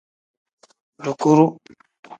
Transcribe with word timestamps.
Dukuru. 1.03 1.45